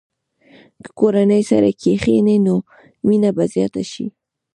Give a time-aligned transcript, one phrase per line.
[0.83, 2.55] که کورنۍ سره کښېني، نو
[3.07, 4.05] مینه به زیاته شي.